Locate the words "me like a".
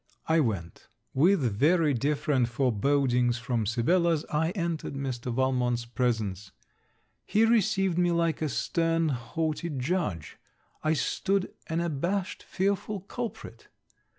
7.99-8.49